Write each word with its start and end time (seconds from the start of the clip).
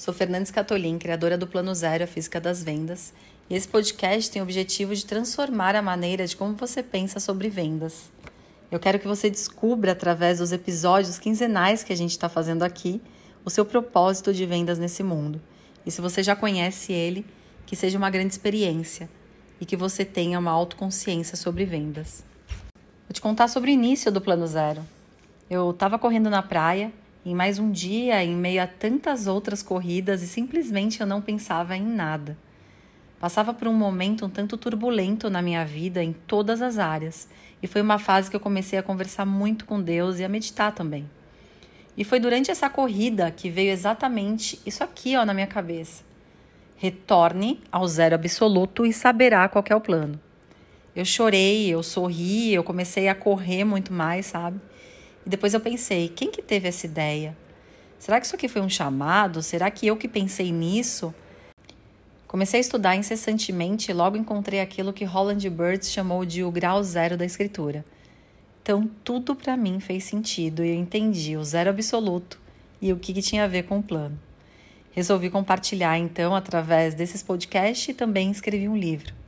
Sou 0.00 0.14
Fernandes 0.14 0.50
Catolin, 0.50 0.98
criadora 0.98 1.36
do 1.36 1.46
Plano 1.46 1.74
Zero, 1.74 2.04
a 2.04 2.06
Física 2.06 2.40
das 2.40 2.62
Vendas, 2.62 3.12
e 3.50 3.54
esse 3.54 3.68
podcast 3.68 4.30
tem 4.30 4.40
o 4.40 4.44
objetivo 4.46 4.94
de 4.94 5.04
transformar 5.04 5.76
a 5.76 5.82
maneira 5.82 6.26
de 6.26 6.34
como 6.34 6.54
você 6.54 6.82
pensa 6.82 7.20
sobre 7.20 7.50
vendas. 7.50 8.10
Eu 8.70 8.80
quero 8.80 8.98
que 8.98 9.06
você 9.06 9.28
descubra, 9.28 9.92
através 9.92 10.38
dos 10.38 10.52
episódios 10.52 11.18
quinzenais 11.18 11.84
que 11.84 11.92
a 11.92 11.96
gente 11.96 12.12
está 12.12 12.30
fazendo 12.30 12.62
aqui, 12.62 12.98
o 13.44 13.50
seu 13.50 13.62
propósito 13.62 14.32
de 14.32 14.46
vendas 14.46 14.78
nesse 14.78 15.02
mundo. 15.02 15.38
E 15.84 15.90
se 15.90 16.00
você 16.00 16.22
já 16.22 16.34
conhece 16.34 16.94
ele, 16.94 17.26
que 17.66 17.76
seja 17.76 17.98
uma 17.98 18.08
grande 18.08 18.32
experiência 18.32 19.06
e 19.60 19.66
que 19.66 19.76
você 19.76 20.02
tenha 20.02 20.38
uma 20.38 20.50
autoconsciência 20.50 21.36
sobre 21.36 21.66
vendas. 21.66 22.24
Vou 23.06 23.12
te 23.12 23.20
contar 23.20 23.48
sobre 23.48 23.70
o 23.70 23.74
início 23.74 24.10
do 24.10 24.22
Plano 24.22 24.46
Zero. 24.46 24.82
Eu 25.50 25.72
estava 25.72 25.98
correndo 25.98 26.30
na 26.30 26.42
praia 26.42 26.90
em 27.24 27.34
mais 27.34 27.58
um 27.58 27.70
dia, 27.70 28.24
em 28.24 28.34
meio 28.34 28.62
a 28.62 28.66
tantas 28.66 29.26
outras 29.26 29.62
corridas, 29.62 30.22
e 30.22 30.26
simplesmente 30.26 31.00
eu 31.00 31.06
não 31.06 31.20
pensava 31.20 31.76
em 31.76 31.82
nada. 31.82 32.36
Passava 33.18 33.52
por 33.52 33.68
um 33.68 33.74
momento 33.74 34.24
um 34.24 34.30
tanto 34.30 34.56
turbulento 34.56 35.28
na 35.28 35.42
minha 35.42 35.64
vida 35.64 36.02
em 36.02 36.12
todas 36.12 36.62
as 36.62 36.78
áreas, 36.78 37.28
e 37.62 37.66
foi 37.66 37.82
uma 37.82 37.98
fase 37.98 38.30
que 38.30 38.36
eu 38.36 38.40
comecei 38.40 38.78
a 38.78 38.82
conversar 38.82 39.26
muito 39.26 39.66
com 39.66 39.82
Deus 39.82 40.18
e 40.18 40.24
a 40.24 40.28
meditar 40.28 40.74
também. 40.74 41.08
E 41.96 42.04
foi 42.04 42.18
durante 42.18 42.50
essa 42.50 42.70
corrida 42.70 43.30
que 43.30 43.50
veio 43.50 43.70
exatamente 43.70 44.58
isso 44.64 44.82
aqui 44.82 45.16
ó, 45.16 45.26
na 45.26 45.34
minha 45.34 45.46
cabeça. 45.46 46.02
Retorne 46.76 47.60
ao 47.70 47.86
zero 47.86 48.14
absoluto 48.14 48.86
e 48.86 48.92
saberá 48.92 49.46
qual 49.48 49.62
é 49.68 49.76
o 49.76 49.80
plano. 49.82 50.18
Eu 50.96 51.04
chorei, 51.04 51.68
eu 51.68 51.82
sorri, 51.82 52.54
eu 52.54 52.64
comecei 52.64 53.08
a 53.08 53.14
correr 53.14 53.64
muito 53.64 53.92
mais, 53.92 54.26
sabe? 54.26 54.58
Depois 55.30 55.54
eu 55.54 55.60
pensei, 55.60 56.08
quem 56.08 56.28
que 56.28 56.42
teve 56.42 56.66
essa 56.66 56.86
ideia? 56.86 57.36
Será 58.00 58.18
que 58.18 58.26
isso 58.26 58.34
aqui 58.34 58.48
foi 58.48 58.60
um 58.60 58.68
chamado? 58.68 59.40
Será 59.44 59.70
que 59.70 59.86
eu 59.86 59.96
que 59.96 60.08
pensei 60.08 60.50
nisso? 60.50 61.14
Comecei 62.26 62.58
a 62.58 62.60
estudar 62.60 62.96
incessantemente 62.96 63.92
e 63.92 63.94
logo 63.94 64.16
encontrei 64.16 64.60
aquilo 64.60 64.92
que 64.92 65.04
Holland 65.04 65.48
Birds 65.48 65.92
chamou 65.92 66.24
de 66.24 66.42
o 66.42 66.50
grau 66.50 66.82
zero 66.82 67.16
da 67.16 67.24
escritura. 67.24 67.84
Então 68.60 68.90
tudo 69.04 69.36
para 69.36 69.56
mim 69.56 69.78
fez 69.78 70.02
sentido 70.02 70.64
e 70.64 70.70
eu 70.70 70.74
entendi 70.74 71.36
o 71.36 71.44
zero 71.44 71.70
absoluto 71.70 72.40
e 72.82 72.92
o 72.92 72.98
que, 72.98 73.12
que 73.12 73.22
tinha 73.22 73.44
a 73.44 73.48
ver 73.48 73.62
com 73.62 73.78
o 73.78 73.82
plano. 73.84 74.18
Resolvi 74.90 75.30
compartilhar 75.30 75.96
então 75.96 76.34
através 76.34 76.92
desses 76.92 77.22
podcasts 77.22 77.88
e 77.88 77.94
também 77.94 78.32
escrevi 78.32 78.68
um 78.68 78.76
livro. 78.76 79.19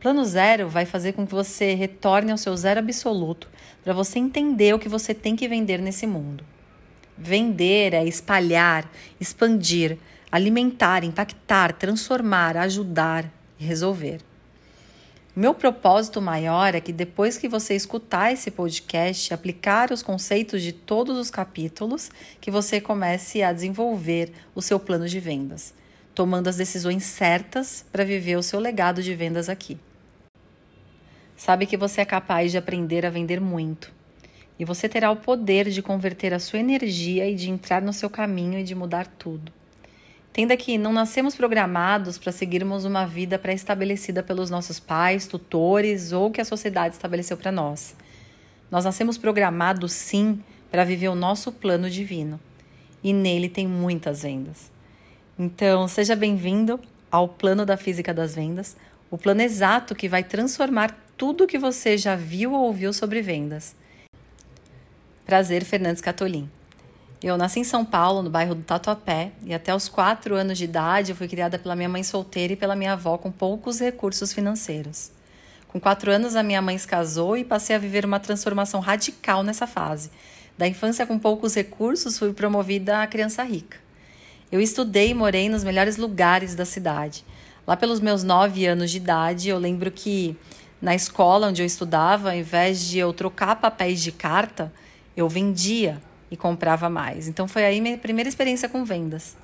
Plano 0.00 0.24
zero 0.24 0.68
vai 0.68 0.84
fazer 0.84 1.12
com 1.12 1.26
que 1.26 1.34
você 1.34 1.74
retorne 1.74 2.30
ao 2.30 2.38
seu 2.38 2.56
zero 2.56 2.80
absoluto 2.80 3.48
para 3.82 3.92
você 3.92 4.18
entender 4.18 4.74
o 4.74 4.78
que 4.78 4.88
você 4.88 5.14
tem 5.14 5.34
que 5.34 5.48
vender 5.48 5.78
nesse 5.80 6.06
mundo. 6.06 6.44
Vender 7.16 7.94
é 7.94 8.04
espalhar, 8.04 8.90
expandir, 9.20 9.98
alimentar, 10.30 11.04
impactar, 11.04 11.72
transformar, 11.72 12.56
ajudar 12.56 13.30
e 13.58 13.64
resolver. 13.64 14.20
Meu 15.36 15.52
propósito 15.52 16.22
maior 16.22 16.76
é 16.76 16.80
que 16.80 16.92
depois 16.92 17.36
que 17.36 17.48
você 17.48 17.74
escutar 17.74 18.32
esse 18.32 18.52
podcast, 18.52 19.34
aplicar 19.34 19.90
os 19.90 20.00
conceitos 20.00 20.62
de 20.62 20.72
todos 20.72 21.18
os 21.18 21.28
capítulos, 21.28 22.08
que 22.40 22.52
você 22.52 22.80
comece 22.80 23.42
a 23.42 23.52
desenvolver 23.52 24.32
o 24.54 24.62
seu 24.62 24.78
plano 24.78 25.08
de 25.08 25.18
vendas, 25.18 25.74
tomando 26.14 26.48
as 26.48 26.56
decisões 26.56 27.04
certas 27.04 27.84
para 27.90 28.04
viver 28.04 28.36
o 28.36 28.42
seu 28.42 28.60
legado 28.60 29.02
de 29.02 29.14
vendas 29.14 29.48
aqui. 29.48 29.78
Sabe 31.36 31.66
que 31.66 31.76
você 31.76 32.00
é 32.00 32.04
capaz 32.04 32.52
de 32.52 32.58
aprender 32.58 33.04
a 33.04 33.10
vender 33.10 33.40
muito. 33.40 33.92
E 34.58 34.64
você 34.64 34.88
terá 34.88 35.10
o 35.10 35.16
poder 35.16 35.68
de 35.68 35.82
converter 35.82 36.32
a 36.32 36.38
sua 36.38 36.60
energia 36.60 37.28
e 37.28 37.34
de 37.34 37.50
entrar 37.50 37.82
no 37.82 37.92
seu 37.92 38.08
caminho 38.08 38.58
e 38.58 38.62
de 38.62 38.74
mudar 38.74 39.06
tudo. 39.06 39.52
Entenda 40.30 40.56
que 40.56 40.78
não 40.78 40.92
nascemos 40.92 41.34
programados 41.34 42.18
para 42.18 42.32
seguirmos 42.32 42.84
uma 42.84 43.04
vida 43.04 43.38
pré-estabelecida 43.38 44.22
pelos 44.22 44.50
nossos 44.50 44.80
pais, 44.80 45.26
tutores 45.26 46.12
ou 46.12 46.30
que 46.30 46.40
a 46.40 46.44
sociedade 46.44 46.94
estabeleceu 46.94 47.36
para 47.36 47.52
nós. 47.52 47.96
Nós 48.70 48.84
nascemos 48.84 49.18
programados, 49.18 49.92
sim, 49.92 50.42
para 50.70 50.84
viver 50.84 51.08
o 51.08 51.14
nosso 51.14 51.52
plano 51.52 51.88
divino. 51.88 52.40
E 53.02 53.12
nele 53.12 53.48
tem 53.48 53.66
muitas 53.66 54.22
vendas. 54.22 54.73
Então, 55.36 55.88
seja 55.88 56.14
bem-vindo 56.14 56.78
ao 57.10 57.26
plano 57.26 57.66
da 57.66 57.76
física 57.76 58.14
das 58.14 58.36
vendas, 58.36 58.76
o 59.10 59.18
plano 59.18 59.42
exato 59.42 59.92
que 59.92 60.08
vai 60.08 60.22
transformar 60.22 60.96
tudo 61.16 61.42
o 61.42 61.46
que 61.46 61.58
você 61.58 61.98
já 61.98 62.14
viu 62.14 62.52
ou 62.52 62.66
ouviu 62.66 62.92
sobre 62.92 63.20
vendas. 63.20 63.74
Prazer, 65.26 65.64
Fernandes 65.64 66.00
Catolin. 66.00 66.48
Eu 67.20 67.36
nasci 67.36 67.58
em 67.58 67.64
São 67.64 67.84
Paulo, 67.84 68.22
no 68.22 68.30
bairro 68.30 68.54
do 68.54 68.62
Tatuapé, 68.62 69.32
e 69.44 69.52
até 69.52 69.74
os 69.74 69.88
quatro 69.88 70.36
anos 70.36 70.56
de 70.56 70.64
idade 70.64 71.10
eu 71.10 71.16
fui 71.16 71.26
criada 71.26 71.58
pela 71.58 71.74
minha 71.74 71.88
mãe 71.88 72.04
solteira 72.04 72.52
e 72.52 72.56
pela 72.56 72.76
minha 72.76 72.92
avó 72.92 73.18
com 73.18 73.32
poucos 73.32 73.80
recursos 73.80 74.32
financeiros. 74.32 75.10
Com 75.66 75.80
quatro 75.80 76.12
anos, 76.12 76.36
a 76.36 76.44
minha 76.44 76.62
mãe 76.62 76.78
se 76.78 76.86
casou 76.86 77.36
e 77.36 77.42
passei 77.42 77.74
a 77.74 77.78
viver 77.80 78.04
uma 78.04 78.20
transformação 78.20 78.78
radical 78.78 79.42
nessa 79.42 79.66
fase. 79.66 80.12
Da 80.56 80.68
infância 80.68 81.04
com 81.04 81.18
poucos 81.18 81.56
recursos, 81.56 82.16
fui 82.16 82.32
promovida 82.32 83.02
a 83.02 83.06
criança 83.08 83.42
rica. 83.42 83.83
Eu 84.54 84.60
estudei 84.60 85.10
e 85.10 85.14
morei 85.14 85.48
nos 85.48 85.64
melhores 85.64 85.96
lugares 85.96 86.54
da 86.54 86.64
cidade. 86.64 87.24
Lá 87.66 87.76
pelos 87.76 87.98
meus 87.98 88.22
nove 88.22 88.64
anos 88.64 88.88
de 88.88 88.98
idade, 88.98 89.48
eu 89.48 89.58
lembro 89.58 89.90
que 89.90 90.36
na 90.80 90.94
escola 90.94 91.48
onde 91.48 91.60
eu 91.60 91.66
estudava, 91.66 92.30
ao 92.30 92.36
invés 92.36 92.80
de 92.80 92.96
eu 92.96 93.12
trocar 93.12 93.56
papéis 93.56 94.00
de 94.00 94.12
carta, 94.12 94.72
eu 95.16 95.28
vendia 95.28 96.00
e 96.30 96.36
comprava 96.36 96.88
mais. 96.88 97.26
Então 97.26 97.48
foi 97.48 97.64
aí 97.64 97.80
minha 97.80 97.98
primeira 97.98 98.28
experiência 98.28 98.68
com 98.68 98.84
vendas. 98.84 99.36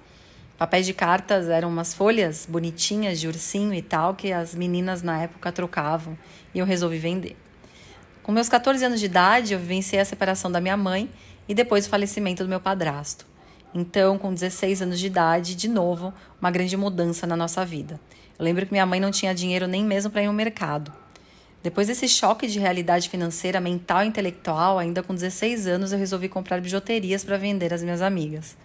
Papéis 0.57 0.87
de 0.87 0.95
cartas 0.95 1.49
eram 1.49 1.71
umas 1.71 1.93
folhas 1.93 2.47
bonitinhas 2.49 3.19
de 3.19 3.27
ursinho 3.27 3.75
e 3.75 3.83
tal 3.83 4.15
que 4.15 4.33
as 4.33 4.55
meninas 4.55 5.03
na 5.03 5.23
época 5.23 5.51
trocavam 5.51 6.17
e 6.55 6.61
eu 6.61 6.65
resolvi 6.65 6.99
vender. 6.99 7.37
Com 8.23 8.31
meus 8.31 8.49
14 8.49 8.85
anos 8.85 9.01
de 9.01 9.07
idade, 9.07 9.55
eu 9.55 9.59
vivenciei 9.59 10.01
a 10.01 10.05
separação 10.05 10.53
da 10.53 10.61
minha 10.61 10.77
mãe 10.77 11.11
e 11.49 11.55
depois 11.55 11.85
o 11.85 11.89
falecimento 11.89 12.45
do 12.45 12.49
meu 12.49 12.61
padrasto. 12.61 13.30
Então, 13.75 14.19
com 14.19 14.35
16 14.35 14.83
anos 14.83 14.99
de 14.99 15.07
idade, 15.07 15.55
de 15.55 15.69
novo, 15.69 16.13
uma 16.41 16.51
grande 16.51 16.77
mudança 16.77 17.27
na 17.27 17.37
nossa 17.37 17.65
vida. 17.65 18.01
Eu 18.39 18.45
lembro 18.45 18.67
que 18.67 18.73
minha 18.73 18.87
mãe 18.87 18.99
não 18.99 19.11
tinha 19.11 19.35
dinheiro 19.35 19.67
nem 19.67 19.85
mesmo 19.85 20.11
para 20.11 20.23
ir 20.23 20.27
ao 20.27 20.33
mercado. 20.33 20.93
Depois 21.63 21.89
desse 21.89 22.09
choque 22.09 22.47
de 22.47 22.59
realidade 22.59 23.09
financeira, 23.09 23.61
mental 23.61 24.03
e 24.03 24.09
intelectual, 24.09 24.79
ainda 24.79 25.03
com 25.03 25.15
16 25.15 25.67
anos, 25.67 25.93
eu 25.93 25.99
resolvi 25.99 26.29
comprar 26.29 26.61
bijuterias 26.61 27.23
para 27.23 27.37
vender 27.37 27.73
às 27.75 27.83
minhas 27.83 28.01
amigas. 28.01 28.57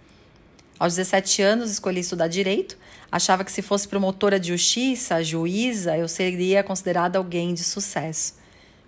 Aos 0.78 0.96
17 0.96 1.42
anos, 1.42 1.70
escolhi 1.70 2.00
estudar 2.00 2.28
direito. 2.28 2.76
Achava 3.12 3.44
que 3.44 3.52
se 3.52 3.62
fosse 3.62 3.86
promotora 3.86 4.40
de 4.40 4.48
justiça, 4.48 5.22
juíza, 5.22 5.96
eu 5.96 6.08
seria 6.08 6.62
considerada 6.62 7.18
alguém 7.18 7.54
de 7.54 7.62
sucesso. 7.62 8.34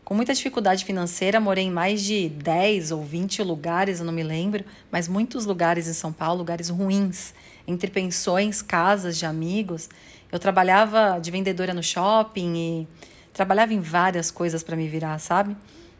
Com 0.08 0.14
muita 0.14 0.32
dificuldade 0.32 0.86
financeira, 0.86 1.38
morei 1.38 1.64
em 1.64 1.70
mais 1.70 2.02
de 2.02 2.30
10 2.30 2.92
ou 2.92 3.04
20 3.04 3.42
lugares, 3.42 4.00
eu 4.00 4.06
não 4.06 4.12
me 4.14 4.22
lembro, 4.22 4.64
mas 4.90 5.06
muitos 5.06 5.44
lugares 5.44 5.86
em 5.86 5.92
São 5.92 6.14
Paulo, 6.14 6.38
lugares 6.38 6.70
ruins, 6.70 7.34
entre 7.66 7.90
pensões, 7.90 8.62
casas 8.62 9.18
de 9.18 9.26
amigos. 9.26 9.86
Eu 10.32 10.38
trabalhava 10.38 11.18
de 11.20 11.30
vendedora 11.30 11.74
no 11.74 11.82
shopping 11.82 12.56
e 12.56 12.88
Trabalhava 13.34 13.74
em 13.74 13.82
várias 13.82 14.30
coisas 14.30 14.62
para 14.62 14.76
me 14.76 14.88
virar, 14.88 15.18
sabe? 15.18 15.54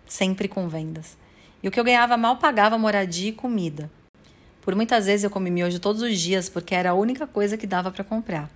Sempre 0.06 0.48
com 0.48 0.70
vendas. 0.70 1.14
E 1.62 1.68
o 1.68 1.70
que 1.70 1.78
eu 1.78 1.84
ganhava 1.84 2.16
mal 2.16 2.38
pagava 2.38 2.78
moradia 2.78 3.28
e 3.28 3.32
comida. 3.32 3.90
Por 4.62 4.74
muitas 4.74 5.04
vezes 5.04 5.24
eu 5.24 5.30
comi 5.30 5.50
miojo 5.50 5.78
todos 5.78 6.00
os 6.00 6.18
dias 6.18 6.48
porque 6.48 6.74
era 6.74 6.92
a 6.92 6.94
única 6.94 7.26
coisa 7.26 7.58
que 7.58 7.66
dava 7.66 7.90
para 7.90 8.02
comprar. 8.02 8.48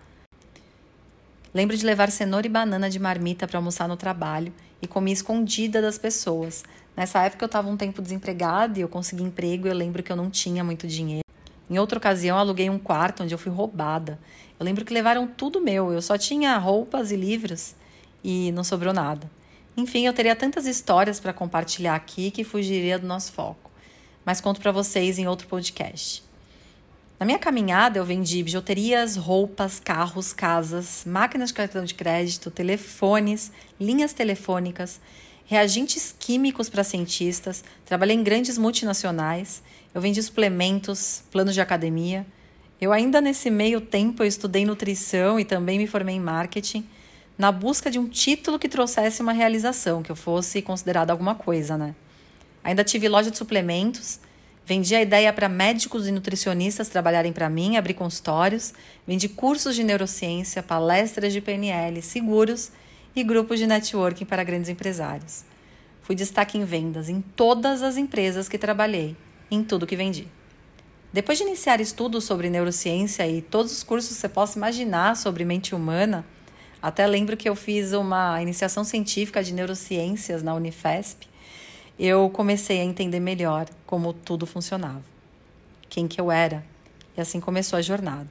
Lembro 1.53 1.77
de 1.77 1.85
levar 1.85 2.11
cenoura 2.11 2.47
e 2.47 2.51
banana 2.51 2.89
de 2.89 2.99
marmita 2.99 3.47
para 3.47 3.59
almoçar 3.59 3.87
no 3.87 3.99
trabalho 3.99 4.51
e 4.83 4.87
comia 4.89 5.15
escondida 5.15 5.81
das 5.81 5.97
pessoas. 5.97 6.65
Nessa 6.97 7.23
época 7.23 7.45
eu 7.45 7.47
estava 7.47 7.71
um 7.71 7.77
tempo 7.77 8.03
desempregada 8.03 8.79
e 8.79 8.83
eu 8.83 8.89
consegui 8.89 9.23
emprego 9.23 9.67
e 9.67 9.71
eu 9.71 9.75
lembro 9.75 10.03
que 10.03 10.11
eu 10.11 10.17
não 10.17 10.29
tinha 10.29 10.65
muito 10.65 10.87
dinheiro. 10.87 11.23
Em 11.71 11.79
outra 11.79 11.97
ocasião, 11.97 12.37
aluguei 12.37 12.69
um 12.69 12.79
quarto 12.79 13.23
onde 13.23 13.33
eu 13.33 13.39
fui 13.39 13.51
roubada. 13.51 14.19
Eu 14.61 14.65
lembro 14.65 14.85
que 14.85 14.93
levaram 14.93 15.27
tudo 15.27 15.61
meu, 15.61 15.93
eu 15.93 16.03
só 16.03 16.19
tinha 16.19 16.59
roupas 16.59 17.11
e 17.11 17.17
livros 17.17 17.75
e 18.23 18.53
não 18.53 18.63
sobrou 18.63 18.93
nada. 18.93 19.31
Enfim, 19.77 20.05
eu 20.05 20.13
teria 20.13 20.37
tantas 20.37 20.67
histórias 20.67 21.19
para 21.19 21.33
compartilhar 21.33 21.95
aqui 21.95 22.31
que 22.31 22.45
fugiria 22.45 22.99
do 22.99 23.07
nosso 23.07 23.33
foco, 23.33 23.71
mas 24.25 24.41
conto 24.41 24.61
para 24.61 24.71
vocês 24.71 25.19
em 25.19 25.27
outro 25.27 25.49
podcast. 25.49 26.23
Na 27.23 27.27
minha 27.27 27.39
caminhada, 27.39 28.01
eu 28.01 28.05
vendi 28.05 28.43
bijuterias, 28.43 29.15
roupas, 29.15 29.79
carros, 29.79 30.33
casas, 30.33 31.05
máquinas 31.07 31.51
de 31.51 31.55
cartão 31.55 31.85
de 31.85 31.95
crédito, 31.95 32.51
telefones, 32.51 33.53
linhas 33.79 34.13
telefônicas, 34.13 35.01
reagentes 35.47 36.13
químicos 36.19 36.69
para 36.69 36.83
cientistas, 36.83 37.63
trabalhei 37.85 38.17
em 38.17 38.25
grandes 38.25 38.59
multinacionais, 38.59 39.63
eu 39.95 40.01
vendi 40.01 40.21
suplementos, 40.21 41.23
planos 41.31 41.55
de 41.55 41.61
academia. 41.61 42.27
Eu 42.81 42.93
ainda 42.93 43.21
nesse 43.21 43.51
meio 43.51 43.81
tempo 43.81 44.25
eu 44.25 44.27
estudei 44.27 44.65
nutrição 44.65 45.39
e 45.39 45.45
também 45.45 45.79
me 45.79 45.87
formei 45.87 46.17
em 46.17 46.21
marketing 46.21 46.85
na 47.39 47.53
busca 47.53 47.89
de 47.89 48.01
um 48.01 48.09
título 48.09 48.59
que 48.59 48.69
trouxesse 48.69 49.23
uma 49.23 49.33
realização, 49.33 50.03
que 50.03 50.11
eu 50.11 50.17
fosse 50.17 50.61
considerada 50.61 51.13
alguma 51.13 51.37
coisa, 51.37 51.79
né? 51.79 51.95
Ainda 52.65 52.83
tive 52.83 53.09
loja 53.09 53.31
de 53.31 53.39
suplementos, 53.39 54.19
Vendi 54.65 54.95
a 54.95 55.03
ideia 55.03 55.33
para 55.33 55.49
médicos 55.49 56.07
e 56.07 56.13
nutricionistas 56.13 56.89
trabalharem 56.89 57.33
para 57.33 57.51
mim, 57.51 57.77
abrir 57.77 57.95
consultórios. 57.95 58.73
Vendi 59.07 59.29
cursos 59.29 59.75
de 59.75 59.83
neurociência, 59.83 60.63
palestras 60.63 61.33
de 61.33 61.41
PNL, 61.41 62.01
seguros 62.01 62.71
e 63.15 63.25
grupos 63.25 63.59
de 63.59 63.67
networking 63.67 64.25
para 64.25 64.45
grandes 64.45 64.71
empresários. 64.71 65.45
Fui 66.03 66.15
destaque 66.15 66.57
em 66.57 66.65
vendas 66.65 67.09
em 67.09 67.21
todas 67.21 67.83
as 67.83 67.97
empresas 67.97 68.49
que 68.49 68.57
trabalhei, 68.57 69.17
em 69.51 69.65
tudo 69.65 69.87
que 69.87 69.97
vendi. 69.97 70.29
Depois 71.13 71.39
de 71.39 71.45
iniciar 71.45 71.81
estudos 71.81 72.25
sobre 72.25 72.49
neurociência 72.49 73.27
e 73.27 73.43
todos 73.43 73.73
os 73.73 73.83
cursos 73.83 74.15
que 74.15 74.21
você 74.21 74.29
possa 74.29 74.59
imaginar 74.59 75.17
sobre 75.17 75.45
mente 75.45 75.75
humana, 75.75 76.25
até 76.81 77.07
lembro 77.07 77.37
que 77.37 77.49
eu 77.49 77.55
fiz 77.55 77.93
uma 77.93 78.41
iniciação 78.41 78.83
científica 78.85 79.43
de 79.43 79.53
neurociências 79.53 80.43
na 80.43 80.55
Unifesp 80.55 81.32
eu 81.99 82.29
comecei 82.31 82.81
a 82.81 82.85
entender 82.85 83.21
melhor 83.21 83.69
como 83.87 84.13
tudo 84.13 84.47
funcionava, 84.47 85.03
quem 85.89 86.09
que 86.09 86.21
eu 86.21 86.31
era, 86.31 86.65
e 87.17 87.21
assim 87.21 87.41
começou 87.41 87.79
a 87.79 87.83
jornada. 87.83 88.31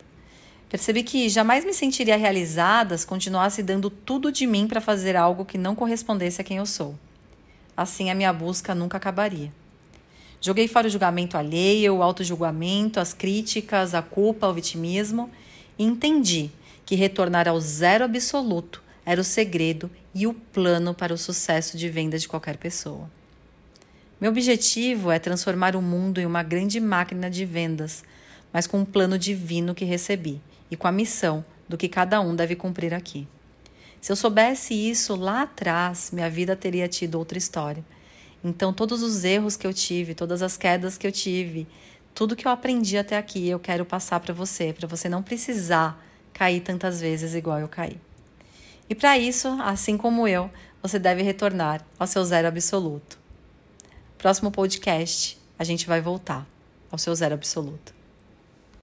Percebi 0.69 1.03
que 1.03 1.27
jamais 1.27 1.65
me 1.65 1.73
sentiria 1.73 2.15
realizada 2.15 2.97
se 2.97 3.05
continuasse 3.05 3.61
dando 3.61 3.89
tudo 3.89 4.31
de 4.31 4.47
mim 4.47 4.67
para 4.67 4.79
fazer 4.79 5.17
algo 5.17 5.43
que 5.43 5.57
não 5.57 5.75
correspondesse 5.75 6.39
a 6.39 6.43
quem 6.43 6.57
eu 6.57 6.65
sou. 6.65 6.95
Assim 7.75 8.09
a 8.09 8.15
minha 8.15 8.31
busca 8.31 8.73
nunca 8.73 8.97
acabaria. 8.97 9.51
Joguei 10.39 10.67
fora 10.67 10.87
o 10.87 10.89
julgamento 10.89 11.37
alheio, 11.37 11.97
o 11.97 12.01
auto-julgamento, 12.01 12.99
as 12.99 13.13
críticas, 13.13 13.93
a 13.93 14.01
culpa, 14.01 14.47
o 14.47 14.53
vitimismo 14.53 15.29
e 15.77 15.83
entendi 15.83 16.49
que 16.85 16.95
retornar 16.95 17.47
ao 17.47 17.59
zero 17.59 18.05
absoluto 18.05 18.81
era 19.05 19.21
o 19.21 19.23
segredo 19.23 19.89
e 20.15 20.25
o 20.25 20.33
plano 20.33 20.93
para 20.93 21.13
o 21.13 21.17
sucesso 21.17 21.77
de 21.77 21.89
venda 21.89 22.17
de 22.17 22.27
qualquer 22.27 22.57
pessoa. 22.57 23.09
Meu 24.21 24.29
objetivo 24.29 25.09
é 25.09 25.17
transformar 25.17 25.75
o 25.75 25.81
mundo 25.81 26.21
em 26.21 26.27
uma 26.27 26.43
grande 26.43 26.79
máquina 26.79 27.27
de 27.27 27.43
vendas, 27.43 28.03
mas 28.53 28.67
com 28.67 28.81
um 28.81 28.85
plano 28.85 29.17
divino 29.17 29.73
que 29.73 29.83
recebi 29.83 30.39
e 30.69 30.75
com 30.75 30.87
a 30.87 30.91
missão 30.91 31.43
do 31.67 31.75
que 31.75 31.89
cada 31.89 32.21
um 32.21 32.35
deve 32.35 32.55
cumprir 32.55 32.93
aqui. 32.93 33.27
Se 33.99 34.11
eu 34.11 34.15
soubesse 34.15 34.75
isso 34.75 35.15
lá 35.15 35.41
atrás, 35.41 36.11
minha 36.13 36.29
vida 36.29 36.55
teria 36.55 36.87
tido 36.87 37.15
outra 37.15 37.35
história. 37.35 37.83
Então, 38.43 38.71
todos 38.71 39.01
os 39.01 39.23
erros 39.23 39.57
que 39.57 39.65
eu 39.65 39.73
tive, 39.73 40.13
todas 40.13 40.43
as 40.43 40.55
quedas 40.55 40.99
que 40.99 41.07
eu 41.07 41.11
tive, 41.11 41.67
tudo 42.13 42.35
que 42.35 42.45
eu 42.45 42.51
aprendi 42.51 42.99
até 42.99 43.17
aqui, 43.17 43.49
eu 43.49 43.59
quero 43.59 43.85
passar 43.85 44.19
para 44.19 44.35
você, 44.35 44.71
para 44.71 44.87
você 44.87 45.09
não 45.09 45.23
precisar 45.23 45.99
cair 46.31 46.61
tantas 46.61 47.01
vezes 47.01 47.33
igual 47.33 47.59
eu 47.59 47.67
caí. 47.67 47.97
E 48.87 48.93
para 48.93 49.17
isso, 49.17 49.47
assim 49.63 49.97
como 49.97 50.27
eu, 50.27 50.47
você 50.79 50.99
deve 50.99 51.23
retornar 51.23 51.83
ao 51.97 52.05
seu 52.05 52.23
zero 52.23 52.47
absoluto. 52.47 53.20
Próximo 54.21 54.51
podcast, 54.51 55.35
a 55.57 55.63
gente 55.63 55.87
vai 55.87 55.99
voltar 55.99 56.45
ao 56.91 56.97
seu 56.99 57.15
zero 57.15 57.33
absoluto. 57.33 58.00